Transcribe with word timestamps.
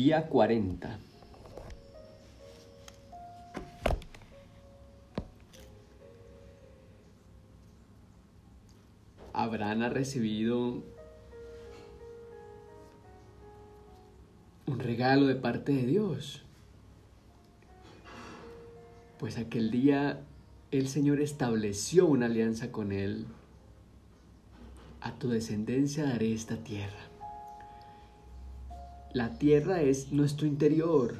Día 0.00 0.28
40. 0.28 0.96
Abraham 9.32 9.82
ha 9.82 9.88
recibido 9.88 10.84
un 14.66 14.78
regalo 14.78 15.26
de 15.26 15.34
parte 15.34 15.72
de 15.72 15.84
Dios. 15.84 16.44
Pues 19.18 19.36
aquel 19.36 19.72
día 19.72 20.20
el 20.70 20.86
Señor 20.86 21.20
estableció 21.20 22.06
una 22.06 22.26
alianza 22.26 22.70
con 22.70 22.92
él. 22.92 23.26
A 25.00 25.18
tu 25.18 25.28
descendencia 25.28 26.04
daré 26.04 26.32
esta 26.32 26.54
tierra. 26.54 27.07
La 29.14 29.38
tierra 29.38 29.80
es 29.80 30.12
nuestro 30.12 30.46
interior, 30.46 31.18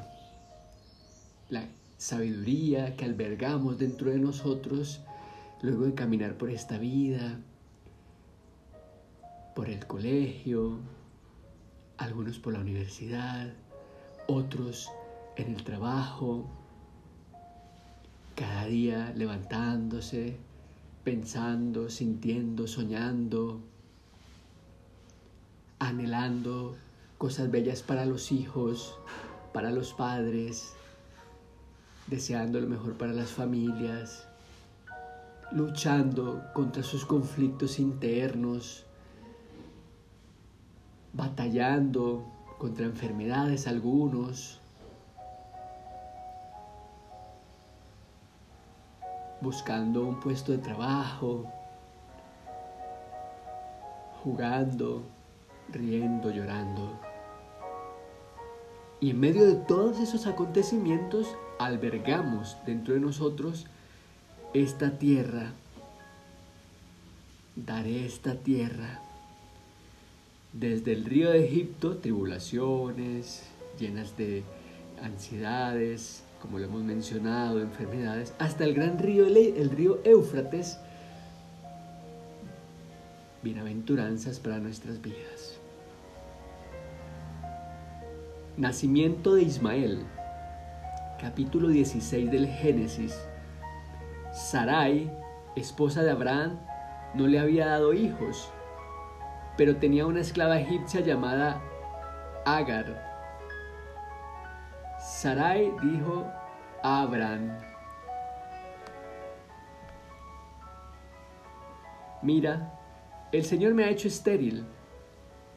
la 1.49 1.65
sabiduría 1.97 2.97
que 2.97 3.07
albergamos 3.07 3.79
dentro 3.79 4.11
de 4.11 4.19
nosotros 4.19 5.01
luego 5.63 5.87
de 5.87 5.95
caminar 5.95 6.37
por 6.37 6.51
esta 6.51 6.77
vida, 6.77 7.41
por 9.57 9.71
el 9.71 9.87
colegio, 9.87 10.81
algunos 11.97 12.39
por 12.39 12.53
la 12.53 12.61
universidad, 12.61 13.55
otros 14.27 14.91
en 15.37 15.55
el 15.55 15.65
trabajo, 15.65 16.45
cada 18.37 18.67
día 18.67 19.15
levantándose, 19.17 20.37
pensando, 21.05 21.89
sintiendo, 21.89 22.67
soñando, 22.67 23.63
anhelando 25.79 26.77
cosas 27.19 27.51
bellas 27.51 27.83
para 27.83 28.05
los 28.05 28.31
hijos, 28.31 28.97
para 29.53 29.71
los 29.71 29.93
padres, 29.93 30.75
deseando 32.07 32.61
lo 32.61 32.69
mejor 32.69 32.97
para 32.97 33.13
las 33.13 33.31
familias, 33.31 34.27
luchando 35.51 36.45
contra 36.55 36.83
sus 36.83 37.05
conflictos 37.05 37.81
internos, 37.81 38.85
batallando 41.13 42.25
contra 42.57 42.87
enfermedades 42.87 43.67
algunos, 43.67 44.61
buscando 49.41 50.07
un 50.07 50.21
puesto 50.21 50.53
de 50.53 50.59
trabajo, 50.59 51.45
jugando, 54.23 55.03
riendo, 55.73 56.31
llorando. 56.31 57.08
Y 59.01 59.11
en 59.11 59.21
medio 59.21 59.47
de 59.47 59.55
todos 59.55 60.01
esos 60.01 60.27
acontecimientos 60.27 61.29
albergamos 61.59 62.57
dentro 62.67 62.95
de 62.95 63.01
nosotros 63.01 63.67
esta 64.55 64.99
tierra. 64.99 65.53
Daré 67.55 68.05
esta 68.05 68.35
tierra. 68.35 69.01
Desde 70.53 70.93
el 70.93 71.05
río 71.05 71.31
de 71.31 71.45
Egipto, 71.45 71.99
tribulaciones 71.99 73.43
llenas 73.79 74.17
de 74.17 74.43
ansiedades, 75.03 76.25
como 76.41 76.59
lo 76.59 76.65
hemos 76.65 76.83
mencionado, 76.83 77.61
enfermedades, 77.61 78.33
hasta 78.39 78.65
el 78.65 78.75
gran 78.75 78.99
río, 78.99 79.27
el 79.27 79.71
río 79.71 80.01
Éufrates, 80.05 80.79
bienaventuranzas 83.43 84.41
para 84.41 84.59
nuestras 84.59 85.01
vidas. 85.01 85.58
Nacimiento 88.59 89.37
de 89.37 89.43
Ismael, 89.43 90.05
capítulo 91.21 91.69
16 91.69 92.29
del 92.29 92.49
Génesis. 92.49 93.17
Sarai, 94.33 95.09
esposa 95.55 96.03
de 96.03 96.11
Abraham, 96.11 96.59
no 97.15 97.29
le 97.29 97.39
había 97.39 97.69
dado 97.69 97.95
hijos, 97.95 98.53
pero 99.57 99.77
tenía 99.77 100.09
una 100.09 100.23
esclava 100.23 100.59
egipcia 100.59 101.03
llamada 101.03 101.63
Agar. 102.45 103.01
Sarai 104.99 105.71
dijo 105.81 106.27
a 106.83 107.03
Abraham, 107.03 107.57
Mira, 112.23 112.77
el 113.31 113.45
Señor 113.45 113.75
me 113.75 113.85
ha 113.85 113.91
hecho 113.91 114.09
estéril. 114.09 114.67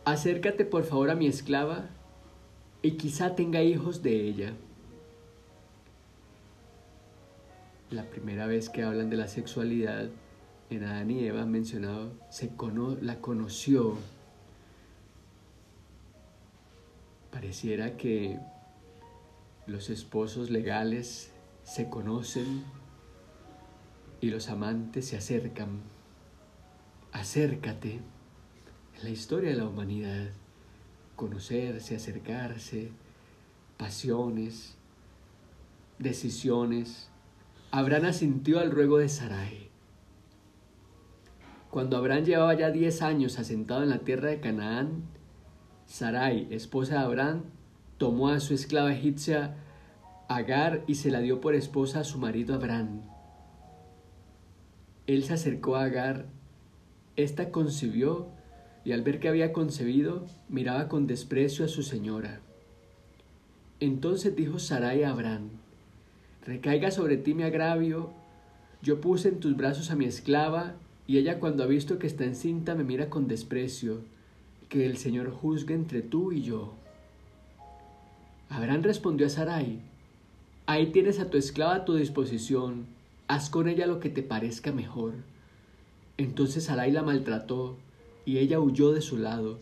Acércate 0.05 0.65
por 0.65 0.83
favor 0.83 1.09
a 1.09 1.15
mi 1.15 1.25
esclava 1.25 1.89
y 2.81 2.91
quizá 2.91 3.35
tenga 3.35 3.61
hijos 3.61 4.01
de 4.01 4.27
ella. 4.27 4.53
La 7.89 8.09
primera 8.09 8.47
vez 8.47 8.69
que 8.69 8.83
hablan 8.83 9.09
de 9.09 9.17
la 9.17 9.27
sexualidad 9.27 10.09
en 10.69 10.83
Adán 10.85 11.11
y 11.11 11.25
Eva 11.25 11.45
mencionado, 11.45 12.13
se 12.29 12.51
la 13.01 13.19
conoció. 13.19 13.97
Pareciera 17.31 17.97
que 17.97 18.39
los 19.67 19.89
esposos 19.89 20.49
legales 20.49 21.31
se 21.63 21.89
conocen 21.89 22.63
y 24.21 24.29
los 24.29 24.49
amantes 24.49 25.07
se 25.07 25.17
acercan. 25.17 25.81
Acércate 27.11 27.99
la 29.03 29.09
historia 29.09 29.49
de 29.49 29.57
la 29.57 29.67
humanidad 29.67 30.29
conocerse, 31.15 31.95
acercarse, 31.95 32.91
pasiones, 33.77 34.75
decisiones. 35.99 37.09
Abraham 37.71 38.05
asintió 38.05 38.59
al 38.59 38.71
ruego 38.71 38.97
de 38.97 39.09
Sarai. 39.09 39.69
Cuando 41.69 41.95
Abraham 41.95 42.25
llevaba 42.25 42.53
ya 42.53 42.69
diez 42.69 43.01
años 43.01 43.39
asentado 43.39 43.83
en 43.83 43.89
la 43.89 43.99
tierra 43.99 44.29
de 44.29 44.41
Canaán, 44.41 45.03
Sarai, 45.85 46.47
esposa 46.51 46.95
de 46.95 46.99
Abraham, 46.99 47.43
tomó 47.97 48.29
a 48.29 48.39
su 48.39 48.53
esclava 48.53 48.93
egipcia 48.93 49.55
Agar 50.27 50.83
y 50.87 50.95
se 50.95 51.11
la 51.11 51.19
dio 51.19 51.41
por 51.41 51.55
esposa 51.55 51.99
a 51.99 52.03
su 52.03 52.17
marido 52.17 52.55
Abraham. 52.55 53.01
Él 55.07 55.23
se 55.23 55.33
acercó 55.33 55.75
a 55.75 55.83
Agar, 55.83 56.25
esta 57.17 57.51
concibió 57.51 58.29
y 58.83 58.93
al 58.93 59.03
ver 59.03 59.19
que 59.19 59.29
había 59.29 59.53
concebido, 59.53 60.25
miraba 60.49 60.87
con 60.87 61.07
desprecio 61.07 61.65
a 61.65 61.67
su 61.67 61.83
señora. 61.83 62.39
Entonces 63.79 64.35
dijo 64.35 64.59
Sarai 64.59 65.03
a 65.03 65.11
Abraham, 65.11 65.49
Recaiga 66.45 66.89
sobre 66.89 67.17
ti 67.17 67.33
mi 67.33 67.43
agravio, 67.43 68.09
yo 68.81 68.99
puse 68.99 69.29
en 69.29 69.39
tus 69.39 69.55
brazos 69.55 69.91
a 69.91 69.95
mi 69.95 70.05
esclava, 70.05 70.73
y 71.05 71.17
ella 71.17 71.39
cuando 71.39 71.63
ha 71.63 71.67
visto 71.67 71.99
que 71.99 72.07
está 72.07 72.23
encinta 72.23 72.73
me 72.73 72.83
mira 72.83 73.09
con 73.09 73.27
desprecio, 73.27 74.01
que 74.69 74.85
el 74.85 74.97
Señor 74.97 75.31
juzgue 75.31 75.75
entre 75.75 76.01
tú 76.01 76.31
y 76.31 76.41
yo. 76.41 76.73
Abraham 78.49 78.83
respondió 78.83 79.27
a 79.27 79.29
Sarai, 79.29 79.79
Ahí 80.65 80.87
tienes 80.87 81.19
a 81.19 81.29
tu 81.29 81.37
esclava 81.37 81.75
a 81.75 81.85
tu 81.85 81.95
disposición, 81.95 82.85
haz 83.27 83.49
con 83.49 83.67
ella 83.67 83.87
lo 83.87 83.99
que 83.99 84.09
te 84.09 84.23
parezca 84.23 84.71
mejor. 84.71 85.13
Entonces 86.17 86.65
Sarai 86.65 86.91
la 86.91 87.03
maltrató, 87.03 87.77
y 88.25 88.37
ella 88.37 88.59
huyó 88.59 88.91
de 88.91 89.01
su 89.01 89.17
lado. 89.17 89.57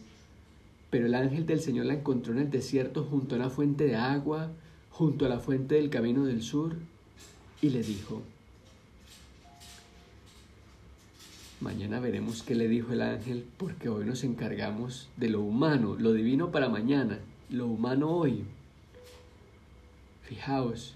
Pero 0.89 1.05
el 1.05 1.15
ángel 1.15 1.45
del 1.45 1.61
Señor 1.61 1.85
la 1.85 1.93
encontró 1.93 2.33
en 2.33 2.39
el 2.39 2.49
desierto 2.49 3.03
junto 3.03 3.35
a 3.35 3.39
una 3.39 3.50
fuente 3.50 3.85
de 3.85 3.95
agua, 3.95 4.51
junto 4.89 5.25
a 5.25 5.29
la 5.29 5.39
fuente 5.39 5.75
del 5.75 5.89
camino 5.89 6.25
del 6.25 6.41
sur, 6.41 6.75
y 7.61 7.69
le 7.69 7.83
dijo, 7.83 8.21
Mañana 11.61 12.00
veremos 12.00 12.41
qué 12.41 12.56
le 12.56 12.69
dijo 12.69 12.94
el 12.94 13.01
ángel, 13.01 13.45
porque 13.57 13.89
hoy 13.89 14.06
nos 14.06 14.23
encargamos 14.23 15.09
de 15.17 15.29
lo 15.29 15.41
humano, 15.41 15.97
lo 16.00 16.13
divino 16.13 16.51
para 16.51 16.69
mañana, 16.69 17.19
lo 17.50 17.67
humano 17.67 18.09
hoy. 18.09 18.45
Fijaos, 20.23 20.95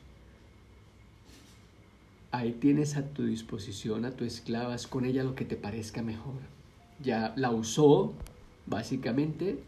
ahí 2.32 2.54
tienes 2.54 2.96
a 2.96 3.06
tu 3.10 3.26
disposición 3.26 4.06
a 4.06 4.12
tu 4.12 4.24
esclavas 4.24 4.88
con 4.88 5.04
ella 5.04 5.26
lo 5.26 5.36
que 5.36 5.44
te 5.44 5.58
parezca 5.58 6.02
mejor 6.02 6.53
ya 7.02 7.34
la 7.36 7.52
usó, 7.52 8.14
básicamente. 8.66 9.60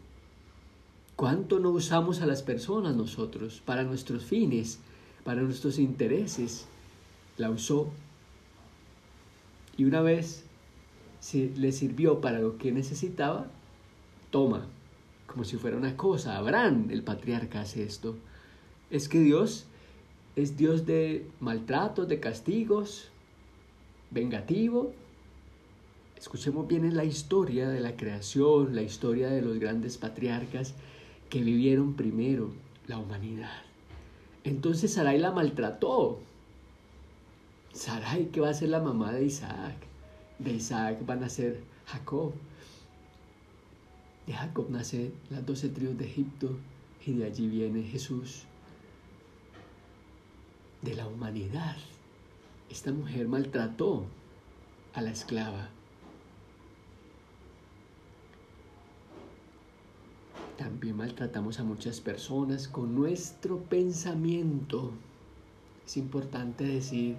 ¿Cuánto 1.16 1.58
no 1.58 1.70
usamos 1.70 2.20
a 2.20 2.26
las 2.26 2.42
personas 2.42 2.94
nosotros 2.94 3.62
para 3.64 3.84
nuestros 3.84 4.24
fines, 4.24 4.80
para 5.24 5.42
nuestros 5.42 5.78
intereses? 5.78 6.66
La 7.38 7.50
usó. 7.50 7.90
Y 9.76 9.84
una 9.84 10.00
vez 10.00 10.44
si 11.20 11.48
le 11.56 11.72
sirvió 11.72 12.20
para 12.20 12.38
lo 12.38 12.58
que 12.58 12.72
necesitaba, 12.72 13.46
toma, 14.30 14.66
como 15.26 15.44
si 15.44 15.56
fuera 15.56 15.76
una 15.76 15.96
cosa. 15.96 16.36
Abraham, 16.36 16.88
el 16.90 17.02
patriarca, 17.02 17.62
hace 17.62 17.82
esto. 17.82 18.16
Es 18.90 19.08
que 19.08 19.20
Dios 19.20 19.66
es 20.36 20.58
Dios 20.58 20.84
de 20.84 21.26
maltratos, 21.40 22.06
de 22.08 22.20
castigos, 22.20 23.08
vengativo, 24.10 24.92
Escuchemos 26.26 26.66
bien 26.66 26.96
la 26.96 27.04
historia 27.04 27.68
de 27.68 27.78
la 27.78 27.94
creación, 27.96 28.74
la 28.74 28.82
historia 28.82 29.28
de 29.28 29.42
los 29.42 29.60
grandes 29.60 29.96
patriarcas 29.96 30.74
que 31.30 31.40
vivieron 31.40 31.94
primero. 31.94 32.50
la 32.88 32.98
humanidad. 32.98 33.62
Entonces 34.42 34.94
Sarai 34.94 35.20
la 35.20 35.30
maltrató. 35.30 36.18
Sarai, 37.72 38.26
que 38.26 38.40
va 38.40 38.48
a 38.48 38.54
ser 38.54 38.70
la 38.70 38.80
mamá 38.80 39.12
de 39.12 39.24
Isaac. 39.24 39.76
De 40.40 40.54
Isaac 40.54 41.06
van 41.06 41.22
a 41.22 41.28
ser 41.28 41.60
Jacob. 41.86 42.32
De 44.26 44.32
Jacob 44.32 44.68
nace 44.68 45.12
las 45.30 45.46
doce 45.46 45.68
tribus 45.68 45.96
de 45.96 46.06
Egipto 46.06 46.58
y 47.06 47.12
de 47.12 47.24
allí 47.24 47.46
viene 47.46 47.84
Jesús. 47.84 48.42
De 50.82 50.92
la 50.96 51.06
humanidad. 51.06 51.76
Esta 52.68 52.90
mujer 52.90 53.28
maltrató 53.28 54.06
a 54.92 55.02
la 55.02 55.12
esclava. 55.12 55.70
Maltratamos 60.94 61.60
a 61.60 61.64
muchas 61.64 62.00
personas 62.00 62.68
con 62.68 62.94
nuestro 62.94 63.58
pensamiento. 63.58 64.92
Es 65.86 65.96
importante 65.96 66.64
decir 66.64 67.16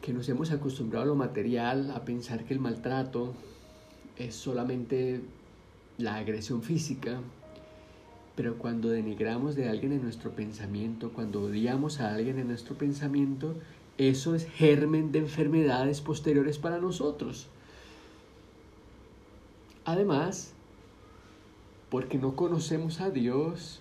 que 0.00 0.12
nos 0.12 0.28
hemos 0.28 0.50
acostumbrado 0.50 1.04
a 1.04 1.08
lo 1.08 1.14
material, 1.14 1.90
a 1.90 2.04
pensar 2.04 2.44
que 2.44 2.54
el 2.54 2.60
maltrato 2.60 3.34
es 4.16 4.34
solamente 4.34 5.20
la 5.98 6.16
agresión 6.16 6.62
física, 6.62 7.20
pero 8.36 8.56
cuando 8.56 8.88
denigramos 8.88 9.54
de 9.54 9.68
alguien 9.68 9.92
en 9.92 10.02
nuestro 10.02 10.30
pensamiento, 10.30 11.12
cuando 11.12 11.42
odiamos 11.42 12.00
a 12.00 12.14
alguien 12.14 12.38
en 12.38 12.48
nuestro 12.48 12.76
pensamiento, 12.76 13.54
eso 13.98 14.34
es 14.34 14.46
germen 14.46 15.12
de 15.12 15.18
enfermedades 15.18 16.00
posteriores 16.00 16.58
para 16.58 16.78
nosotros. 16.78 17.48
Además, 19.84 20.54
porque 21.90 22.18
no 22.18 22.36
conocemos 22.36 23.00
a 23.00 23.10
Dios 23.10 23.80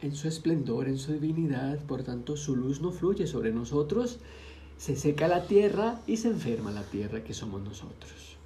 en 0.00 0.14
su 0.14 0.28
esplendor, 0.28 0.88
en 0.88 0.98
su 0.98 1.12
divinidad, 1.12 1.78
por 1.80 2.02
tanto 2.02 2.36
su 2.36 2.56
luz 2.56 2.80
no 2.80 2.90
fluye 2.90 3.26
sobre 3.26 3.52
nosotros, 3.52 4.18
se 4.78 4.96
seca 4.96 5.28
la 5.28 5.46
tierra 5.46 6.00
y 6.06 6.16
se 6.16 6.28
enferma 6.28 6.70
la 6.70 6.82
tierra 6.82 7.22
que 7.22 7.34
somos 7.34 7.62
nosotros. 7.62 8.36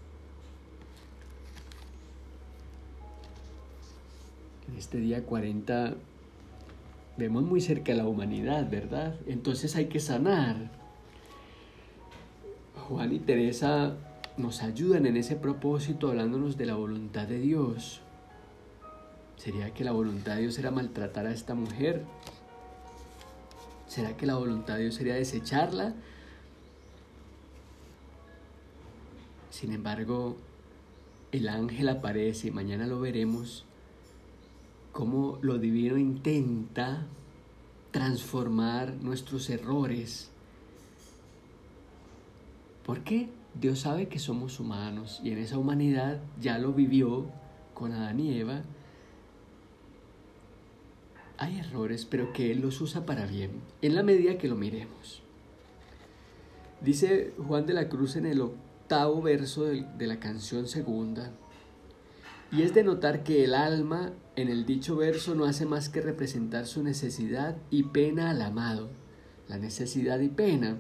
En 4.69 4.76
este 4.76 4.99
día 4.99 5.25
40 5.25 5.94
vemos 7.17 7.43
muy 7.43 7.61
cerca 7.61 7.94
la 7.94 8.06
humanidad, 8.06 8.69
¿verdad? 8.71 9.17
Entonces 9.26 9.75
hay 9.76 9.87
que 9.87 10.00
sanar. 10.00 10.71
Juan 12.88 13.12
y 13.12 13.19
Teresa 13.19 13.97
nos 14.37 14.62
ayudan 14.62 15.06
en 15.06 15.17
ese 15.17 15.37
propósito 15.37 16.09
hablándonos 16.09 16.56
de 16.56 16.67
la 16.67 16.75
voluntad 16.75 17.26
de 17.26 17.41
Dios. 17.41 18.03
¿Sería 19.49 19.73
que 19.73 19.83
la 19.83 19.93
voluntad 19.93 20.35
de 20.35 20.43
Dios 20.43 20.59
era 20.59 20.71
maltratar 20.71 21.25
a 21.25 21.33
esta 21.33 21.55
mujer? 21.55 22.05
¿Será 23.87 24.15
que 24.15 24.27
la 24.27 24.35
voluntad 24.35 24.75
de 24.75 24.83
Dios 24.83 24.97
sería 24.97 25.15
desecharla? 25.15 25.95
Sin 29.49 29.73
embargo, 29.73 30.37
el 31.33 31.49
ángel 31.49 31.89
aparece 31.89 32.49
y 32.49 32.50
mañana 32.50 32.87
lo 32.87 33.00
veremos, 33.00 33.65
cómo 34.93 35.39
lo 35.41 35.56
divino 35.56 35.97
intenta 35.97 37.06
transformar 37.91 38.97
nuestros 39.00 39.49
errores. 39.49 40.31
¿Por 42.85 43.03
qué? 43.03 43.31
Dios 43.59 43.79
sabe 43.79 44.09
que 44.09 44.19
somos 44.19 44.61
humanos 44.61 45.23
y 45.25 45.31
en 45.31 45.39
esa 45.39 45.56
humanidad 45.56 46.21
ya 46.39 46.59
lo 46.59 46.75
vivió 46.75 47.31
con 47.73 47.93
Adán 47.93 48.21
y 48.21 48.39
Eva 48.39 48.62
hay 51.38 51.58
errores, 51.61 52.05
pero 52.05 52.32
que 52.32 52.50
Él 52.50 52.61
los 52.61 52.81
usa 52.81 53.06
para 53.06 53.26
bien, 53.26 53.62
en 53.81 53.94
la 53.94 54.02
medida 54.02 54.38
que 54.38 54.49
lo 54.49 54.56
miremos. 54.56 55.23
Dice 56.81 57.32
Juan 57.46 57.64
de 57.64 57.75
la 57.75 57.88
Cruz 57.88 58.17
en 58.17 58.26
el 58.26 58.40
octavo 58.40 59.23
verso 59.23 59.64
de, 59.64 60.06
la 60.06 60.19
canción 60.19 60.67
segunda, 60.67 61.31
y 62.50 62.62
es 62.62 62.75
de 62.75 62.82
notar 62.82 63.23
que 63.23 63.44
el 63.44 63.55
alma 63.55 64.12
en 64.37 64.49
el 64.49 64.67
dicho 64.67 64.96
verso 64.96 65.35
no 65.35 65.44
hace 65.44 65.64
más 65.64 65.88
que 65.88 66.00
representar 66.00 66.67
su 66.67 66.82
necesidad 66.82 67.56
y 67.70 67.85
pena 67.85 68.31
al 68.31 68.43
amado. 68.43 68.88
La 69.49 69.58
necesidad 69.58 70.20
y 70.20 70.29
pena. 70.29 70.76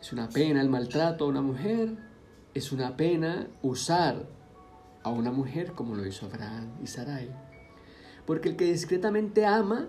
Es 0.00 0.12
una 0.12 0.28
pena 0.28 0.60
el 0.60 0.68
maltrato 0.68 1.24
a 1.24 1.28
una 1.28 1.42
mujer, 1.42 1.96
es 2.54 2.72
una 2.72 2.96
pena 2.96 3.48
usar 3.62 4.26
a 5.02 5.10
una 5.10 5.32
mujer 5.32 5.72
como 5.72 5.94
lo 5.94 6.06
hizo 6.06 6.26
Abraham 6.26 6.68
y 6.82 6.86
Sarai. 6.86 7.51
Porque 8.26 8.50
el 8.50 8.56
que 8.56 8.66
discretamente 8.66 9.46
ama 9.46 9.88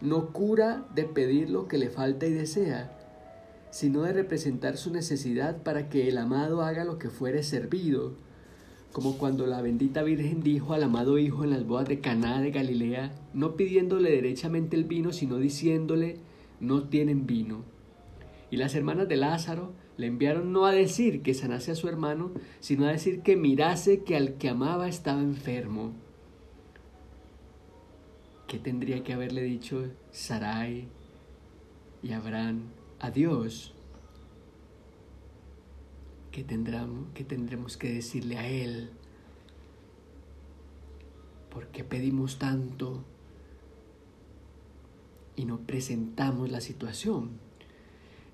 no 0.00 0.32
cura 0.32 0.86
de 0.94 1.04
pedir 1.04 1.50
lo 1.50 1.68
que 1.68 1.78
le 1.78 1.90
falta 1.90 2.26
y 2.26 2.32
desea, 2.32 2.96
sino 3.70 4.02
de 4.02 4.12
representar 4.12 4.76
su 4.76 4.92
necesidad 4.92 5.62
para 5.62 5.88
que 5.88 6.08
el 6.08 6.18
amado 6.18 6.62
haga 6.62 6.84
lo 6.84 6.98
que 6.98 7.10
fuere 7.10 7.42
servido, 7.42 8.14
como 8.92 9.18
cuando 9.18 9.46
la 9.46 9.60
bendita 9.60 10.02
Virgen 10.02 10.42
dijo 10.42 10.72
al 10.72 10.82
amado 10.82 11.18
Hijo 11.18 11.44
en 11.44 11.50
las 11.50 11.66
bodas 11.66 11.88
de 11.88 12.00
Caná 12.00 12.40
de 12.40 12.50
Galilea, 12.50 13.12
no 13.34 13.56
pidiéndole 13.56 14.10
derechamente 14.10 14.76
el 14.76 14.84
vino, 14.84 15.12
sino 15.12 15.36
diciéndole, 15.36 16.18
no 16.60 16.84
tienen 16.88 17.26
vino. 17.26 17.64
Y 18.50 18.56
las 18.56 18.74
hermanas 18.74 19.08
de 19.08 19.16
Lázaro 19.16 19.72
le 19.96 20.06
enviaron 20.06 20.52
no 20.52 20.66
a 20.66 20.72
decir 20.72 21.22
que 21.22 21.34
sanase 21.34 21.72
a 21.72 21.74
su 21.74 21.88
hermano, 21.88 22.30
sino 22.60 22.86
a 22.86 22.92
decir 22.92 23.20
que 23.20 23.36
mirase 23.36 24.02
que 24.02 24.16
al 24.16 24.34
que 24.34 24.48
amaba 24.48 24.88
estaba 24.88 25.20
enfermo. 25.20 25.92
¿Qué 28.46 28.60
tendría 28.60 29.02
que 29.02 29.12
haberle 29.12 29.42
dicho 29.42 29.90
Sarai 30.12 30.86
y 32.00 32.12
Abraham 32.12 32.68
a 33.00 33.10
Dios? 33.10 33.74
¿Qué, 36.30 36.44
tendremos, 36.44 37.08
¿Qué 37.12 37.24
tendremos 37.24 37.76
que 37.76 37.92
decirle 37.92 38.38
a 38.38 38.48
Él? 38.48 38.90
¿Por 41.50 41.68
qué 41.68 41.82
pedimos 41.82 42.38
tanto 42.38 43.04
y 45.34 45.44
no 45.44 45.58
presentamos 45.66 46.48
la 46.48 46.60
situación? 46.60 47.40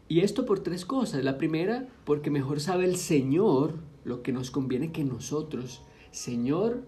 Y 0.08 0.20
esto 0.20 0.44
por 0.44 0.60
tres 0.60 0.84
cosas. 0.84 1.24
La 1.24 1.38
primera, 1.38 1.88
porque 2.04 2.30
mejor 2.30 2.60
sabe 2.60 2.84
el 2.84 2.96
Señor 2.96 3.76
lo 4.04 4.22
que 4.22 4.32
nos 4.32 4.50
conviene 4.50 4.92
que 4.92 5.04
nosotros. 5.04 5.82
Señor, 6.10 6.84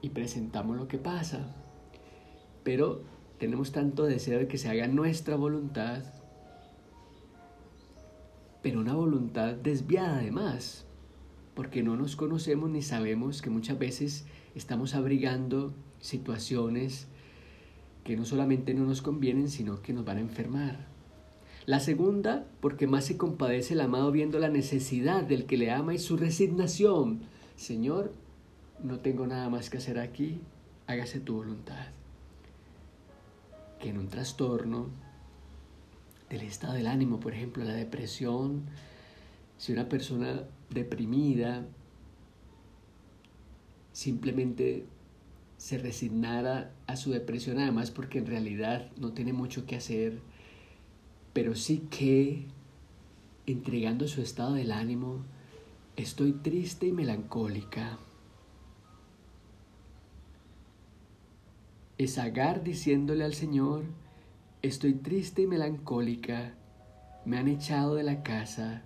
y 0.00 0.10
presentamos 0.10 0.76
lo 0.76 0.86
que 0.86 0.98
pasa 0.98 1.64
pero 2.66 3.00
tenemos 3.38 3.70
tanto 3.70 4.06
deseo 4.06 4.40
de 4.40 4.48
que 4.48 4.58
se 4.58 4.68
haga 4.68 4.88
nuestra 4.88 5.36
voluntad, 5.36 6.02
pero 8.60 8.80
una 8.80 8.92
voluntad 8.92 9.54
desviada 9.54 10.18
además, 10.18 10.84
porque 11.54 11.84
no 11.84 11.94
nos 11.94 12.16
conocemos 12.16 12.68
ni 12.68 12.82
sabemos 12.82 13.40
que 13.40 13.50
muchas 13.50 13.78
veces 13.78 14.26
estamos 14.56 14.96
abrigando 14.96 15.74
situaciones 16.00 17.06
que 18.02 18.16
no 18.16 18.24
solamente 18.24 18.74
no 18.74 18.84
nos 18.84 19.00
convienen, 19.00 19.48
sino 19.48 19.80
que 19.80 19.92
nos 19.92 20.04
van 20.04 20.16
a 20.16 20.22
enfermar. 20.22 20.88
La 21.66 21.78
segunda, 21.78 22.48
porque 22.60 22.88
más 22.88 23.04
se 23.04 23.16
compadece 23.16 23.74
el 23.74 23.80
amado 23.80 24.10
viendo 24.10 24.40
la 24.40 24.48
necesidad 24.48 25.22
del 25.22 25.46
que 25.46 25.56
le 25.56 25.70
ama 25.70 25.94
y 25.94 25.98
su 25.98 26.16
resignación. 26.16 27.20
Señor, 27.54 28.12
no 28.82 28.98
tengo 28.98 29.24
nada 29.28 29.48
más 29.50 29.70
que 29.70 29.76
hacer 29.76 30.00
aquí, 30.00 30.40
hágase 30.88 31.20
tu 31.20 31.36
voluntad 31.36 31.86
que 33.80 33.90
en 33.90 33.98
un 33.98 34.08
trastorno 34.08 34.88
del 36.30 36.42
estado 36.42 36.74
del 36.74 36.86
ánimo, 36.86 37.20
por 37.20 37.34
ejemplo, 37.34 37.64
la 37.64 37.74
depresión, 37.74 38.64
si 39.58 39.72
una 39.72 39.88
persona 39.88 40.44
deprimida 40.70 41.66
simplemente 43.92 44.86
se 45.56 45.78
resignara 45.78 46.74
a 46.86 46.96
su 46.96 47.10
depresión, 47.10 47.58
además 47.58 47.90
porque 47.90 48.18
en 48.18 48.26
realidad 48.26 48.90
no 48.98 49.12
tiene 49.12 49.32
mucho 49.32 49.64
que 49.64 49.76
hacer, 49.76 50.20
pero 51.32 51.54
sí 51.54 51.86
que 51.90 52.46
entregando 53.46 54.06
su 54.08 54.20
estado 54.20 54.54
del 54.54 54.72
ánimo, 54.72 55.24
estoy 55.96 56.32
triste 56.32 56.86
y 56.86 56.92
melancólica. 56.92 57.98
Es 61.98 62.18
Agar 62.18 62.62
diciéndole 62.62 63.24
al 63.24 63.32
Señor, 63.32 63.84
estoy 64.60 64.94
triste 64.94 65.42
y 65.42 65.46
melancólica, 65.46 66.54
me 67.24 67.38
han 67.38 67.48
echado 67.48 67.94
de 67.94 68.02
la 68.02 68.22
casa, 68.22 68.82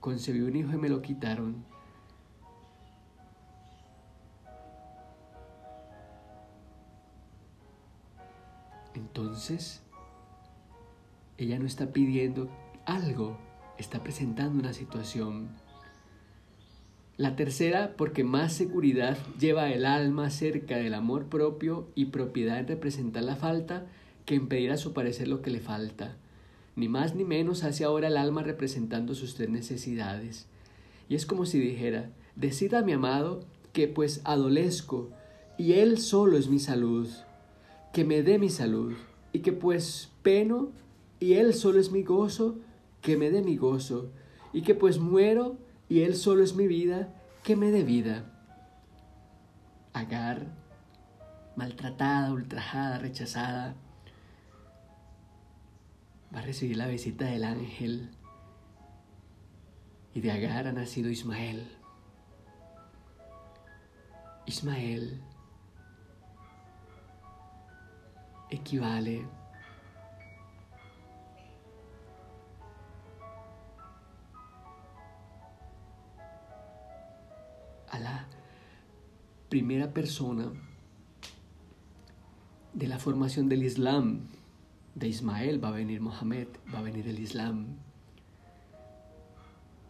concebí 0.00 0.40
un 0.40 0.56
hijo 0.56 0.72
y 0.72 0.78
me 0.78 0.88
lo 0.88 1.02
quitaron. 1.02 1.64
Entonces, 8.94 9.82
ella 11.36 11.58
no 11.58 11.66
está 11.66 11.92
pidiendo 11.92 12.48
algo, 12.86 13.36
está 13.76 14.02
presentando 14.02 14.58
una 14.58 14.72
situación. 14.72 15.50
La 17.16 17.34
tercera, 17.34 17.94
porque 17.96 18.24
más 18.24 18.52
seguridad 18.52 19.16
lleva 19.40 19.72
el 19.72 19.86
alma 19.86 20.28
cerca 20.28 20.76
del 20.76 20.92
amor 20.92 21.26
propio 21.26 21.88
y 21.94 22.06
propiedad 22.06 22.58
en 22.58 22.68
representar 22.68 23.24
la 23.24 23.36
falta 23.36 23.86
que 24.26 24.34
en 24.34 24.48
pedir 24.48 24.70
a 24.70 24.76
su 24.76 24.92
parecer 24.92 25.26
lo 25.26 25.40
que 25.40 25.50
le 25.50 25.60
falta. 25.60 26.16
Ni 26.74 26.88
más 26.88 27.14
ni 27.14 27.24
menos 27.24 27.64
hace 27.64 27.84
ahora 27.84 28.08
el 28.08 28.18
alma 28.18 28.42
representando 28.42 29.14
sus 29.14 29.34
tres 29.34 29.48
necesidades. 29.48 30.46
Y 31.08 31.14
es 31.14 31.24
como 31.24 31.46
si 31.46 31.58
dijera, 31.58 32.10
decida 32.34 32.82
mi 32.82 32.92
amado 32.92 33.44
que 33.72 33.88
pues 33.88 34.20
adolezco 34.24 35.10
y 35.56 35.72
él 35.74 35.96
solo 35.98 36.36
es 36.36 36.48
mi 36.48 36.58
salud, 36.58 37.08
que 37.94 38.04
me 38.04 38.22
dé 38.22 38.38
mi 38.38 38.50
salud, 38.50 38.92
y 39.32 39.38
que 39.38 39.52
pues 39.52 40.10
peno 40.22 40.70
y 41.18 41.34
él 41.34 41.54
solo 41.54 41.80
es 41.80 41.90
mi 41.90 42.02
gozo, 42.02 42.56
que 43.00 43.16
me 43.16 43.30
dé 43.30 43.40
mi 43.40 43.56
gozo, 43.56 44.10
y 44.52 44.60
que 44.62 44.74
pues 44.74 44.98
muero 44.98 45.56
y 45.88 46.02
Él 46.02 46.16
solo 46.16 46.42
es 46.42 46.54
mi 46.54 46.66
vida, 46.66 47.08
que 47.42 47.56
me 47.56 47.70
dé 47.70 47.82
vida. 47.82 48.24
Agar, 49.92 50.46
maltratada, 51.54 52.32
ultrajada, 52.32 52.98
rechazada, 52.98 53.74
va 56.34 56.40
a 56.40 56.42
recibir 56.42 56.76
la 56.76 56.86
visita 56.86 57.26
del 57.26 57.44
ángel 57.44 58.10
y 60.12 60.20
de 60.20 60.32
Agar 60.32 60.66
ha 60.66 60.72
nacido 60.72 61.10
Ismael. 61.10 61.70
Ismael 64.46 65.20
equivale 68.50 69.26
la 78.00 78.26
primera 79.48 79.92
persona 79.92 80.52
de 82.72 82.86
la 82.86 82.98
formación 82.98 83.48
del 83.48 83.62
Islam. 83.62 84.28
De 84.94 85.08
Ismael 85.08 85.62
va 85.62 85.68
a 85.68 85.72
venir 85.72 86.00
Mohammed, 86.00 86.48
va 86.74 86.78
a 86.78 86.82
venir 86.82 87.08
el 87.08 87.18
Islam. 87.18 87.76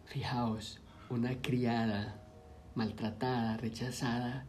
Fijaos, 0.05 0.79
una 1.09 1.41
criada 1.41 2.21
maltratada, 2.75 3.57
rechazada, 3.57 4.45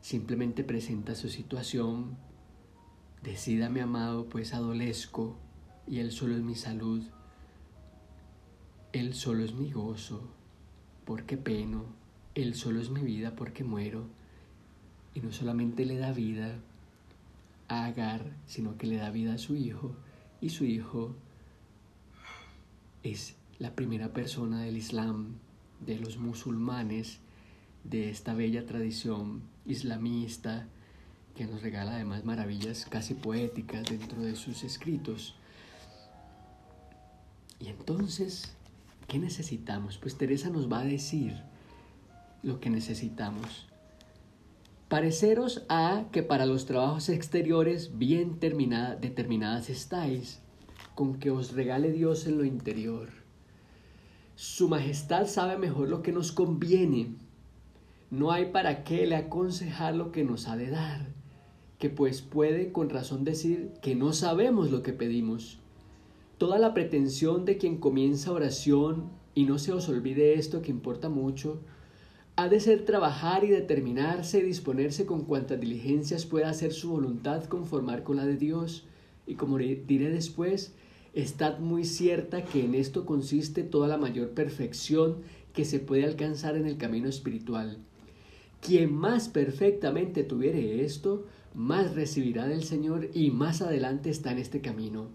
simplemente 0.00 0.64
presenta 0.64 1.14
su 1.14 1.28
situación. 1.28 2.16
Decida 3.22 3.68
mi 3.68 3.80
amado, 3.80 4.28
pues 4.28 4.54
adolezco 4.54 5.38
y 5.86 6.00
Él 6.00 6.12
solo 6.12 6.36
es 6.36 6.42
mi 6.42 6.54
salud. 6.54 7.02
Él 8.92 9.14
solo 9.14 9.44
es 9.44 9.54
mi 9.54 9.70
gozo, 9.70 10.28
porque 11.04 11.36
peno, 11.36 11.97
él 12.42 12.54
solo 12.54 12.80
es 12.80 12.90
mi 12.90 13.00
vida 13.00 13.34
porque 13.34 13.64
muero. 13.64 14.06
Y 15.14 15.20
no 15.20 15.32
solamente 15.32 15.84
le 15.84 15.96
da 15.96 16.12
vida 16.12 16.60
a 17.66 17.86
Agar, 17.86 18.32
sino 18.46 18.78
que 18.78 18.86
le 18.86 18.96
da 18.96 19.10
vida 19.10 19.34
a 19.34 19.38
su 19.38 19.56
hijo. 19.56 19.96
Y 20.40 20.50
su 20.50 20.64
hijo 20.64 21.16
es 23.02 23.34
la 23.58 23.74
primera 23.74 24.12
persona 24.12 24.62
del 24.62 24.76
Islam, 24.76 25.34
de 25.84 25.98
los 25.98 26.18
musulmanes, 26.18 27.18
de 27.82 28.10
esta 28.10 28.34
bella 28.34 28.66
tradición 28.66 29.42
islamista 29.66 30.66
que 31.34 31.46
nos 31.46 31.62
regala 31.62 31.94
además 31.94 32.24
maravillas 32.24 32.86
casi 32.86 33.14
poéticas 33.14 33.84
dentro 33.88 34.22
de 34.22 34.36
sus 34.36 34.62
escritos. 34.62 35.34
Y 37.60 37.68
entonces, 37.68 38.54
¿qué 39.08 39.18
necesitamos? 39.18 39.98
Pues 39.98 40.16
Teresa 40.16 40.50
nos 40.50 40.70
va 40.70 40.80
a 40.80 40.84
decir 40.84 41.42
lo 42.42 42.60
que 42.60 42.70
necesitamos. 42.70 43.68
Pareceros 44.88 45.64
a 45.68 46.06
que 46.12 46.22
para 46.22 46.46
los 46.46 46.64
trabajos 46.64 47.10
exteriores 47.10 47.98
bien 47.98 48.38
determinadas 48.40 49.68
estáis, 49.68 50.40
con 50.94 51.18
que 51.18 51.30
os 51.30 51.52
regale 51.52 51.92
Dios 51.92 52.26
en 52.26 52.38
lo 52.38 52.44
interior. 52.44 53.10
Su 54.34 54.68
Majestad 54.68 55.26
sabe 55.26 55.58
mejor 55.58 55.88
lo 55.88 56.00
que 56.00 56.12
nos 56.12 56.32
conviene. 56.32 57.14
No 58.10 58.32
hay 58.32 58.46
para 58.46 58.82
qué 58.82 59.06
le 59.06 59.16
aconsejar 59.16 59.94
lo 59.94 60.10
que 60.10 60.24
nos 60.24 60.48
ha 60.48 60.56
de 60.56 60.70
dar, 60.70 61.06
que 61.78 61.90
pues 61.90 62.22
puede 62.22 62.72
con 62.72 62.88
razón 62.88 63.24
decir 63.24 63.72
que 63.82 63.94
no 63.94 64.12
sabemos 64.12 64.70
lo 64.70 64.82
que 64.82 64.92
pedimos. 64.92 65.58
Toda 66.38 66.58
la 66.58 66.72
pretensión 66.72 67.44
de 67.44 67.58
quien 67.58 67.76
comienza 67.76 68.32
oración, 68.32 69.10
y 69.34 69.44
no 69.44 69.58
se 69.58 69.72
os 69.72 69.88
olvide 69.88 70.34
esto 70.34 70.62
que 70.62 70.70
importa 70.70 71.08
mucho, 71.08 71.60
ha 72.38 72.48
de 72.48 72.60
ser 72.60 72.84
trabajar 72.84 73.42
y 73.42 73.48
determinarse 73.48 74.38
y 74.38 74.42
disponerse 74.42 75.06
con 75.06 75.24
cuantas 75.24 75.58
diligencias 75.58 76.24
pueda 76.24 76.48
hacer 76.48 76.72
su 76.72 76.90
voluntad 76.90 77.42
conformar 77.46 78.04
con 78.04 78.14
la 78.14 78.26
de 78.26 78.36
Dios. 78.36 78.84
Y 79.26 79.34
como 79.34 79.58
diré 79.58 80.08
después, 80.08 80.72
estad 81.14 81.58
muy 81.58 81.84
cierta 81.84 82.44
que 82.44 82.64
en 82.64 82.76
esto 82.76 83.04
consiste 83.04 83.64
toda 83.64 83.88
la 83.88 83.96
mayor 83.96 84.34
perfección 84.34 85.16
que 85.52 85.64
se 85.64 85.80
puede 85.80 86.04
alcanzar 86.04 86.54
en 86.54 86.66
el 86.66 86.76
camino 86.76 87.08
espiritual. 87.08 87.78
Quien 88.60 88.94
más 88.94 89.28
perfectamente 89.28 90.22
tuviere 90.22 90.84
esto, 90.84 91.26
más 91.54 91.96
recibirá 91.96 92.46
del 92.46 92.62
Señor 92.62 93.10
y 93.14 93.32
más 93.32 93.62
adelante 93.62 94.10
está 94.10 94.30
en 94.30 94.38
este 94.38 94.60
camino. 94.60 95.08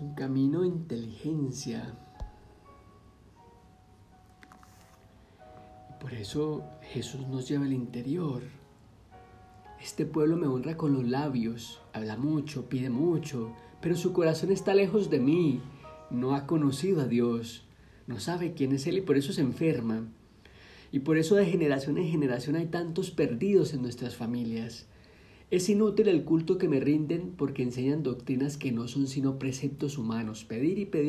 Un 0.00 0.14
camino 0.14 0.60
de 0.60 0.68
inteligencia. 0.68 1.94
Por 6.00 6.12
eso 6.12 6.64
Jesús 6.82 7.26
nos 7.28 7.48
lleva 7.48 7.64
al 7.64 7.72
interior. 7.72 8.42
Este 9.80 10.04
pueblo 10.04 10.36
me 10.36 10.46
honra 10.46 10.76
con 10.76 10.92
los 10.92 11.04
labios, 11.04 11.80
habla 11.92 12.16
mucho, 12.16 12.68
pide 12.68 12.90
mucho, 12.90 13.52
pero 13.80 13.96
su 13.96 14.12
corazón 14.12 14.50
está 14.50 14.74
lejos 14.74 15.10
de 15.10 15.20
mí, 15.20 15.60
no 16.10 16.34
ha 16.34 16.46
conocido 16.46 17.02
a 17.02 17.06
Dios, 17.06 17.64
no 18.06 18.20
sabe 18.20 18.54
quién 18.54 18.72
es 18.72 18.86
Él 18.86 18.98
y 18.98 19.02
por 19.02 19.16
eso 19.16 19.32
se 19.32 19.40
enferma. 19.40 20.06
Y 20.92 21.00
por 21.00 21.18
eso 21.18 21.34
de 21.36 21.46
generación 21.46 21.98
en 21.98 22.08
generación 22.08 22.56
hay 22.56 22.66
tantos 22.66 23.10
perdidos 23.10 23.74
en 23.74 23.82
nuestras 23.82 24.16
familias. 24.16 24.86
Es 25.48 25.68
inútil 25.68 26.08
el 26.08 26.24
culto 26.24 26.58
que 26.58 26.68
me 26.68 26.80
rinden 26.80 27.32
porque 27.36 27.62
enseñan 27.62 28.02
doctrinas 28.02 28.56
que 28.56 28.72
no 28.72 28.88
son 28.88 29.06
sino 29.06 29.38
preceptos 29.38 29.96
humanos. 29.96 30.44
Pedir 30.44 30.80
y 30.80 30.86
pedir 30.86 31.04